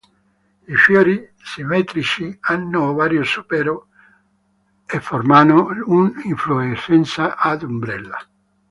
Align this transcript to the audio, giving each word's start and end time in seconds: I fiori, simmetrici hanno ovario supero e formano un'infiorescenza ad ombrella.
I 0.67 0.75
fiori, 0.77 1.29
simmetrici 1.43 2.35
hanno 2.39 2.85
ovario 2.89 3.23
supero 3.23 3.89
e 4.87 4.99
formano 4.99 5.67
un'infiorescenza 5.85 7.35
ad 7.37 7.61
ombrella. 7.61 8.17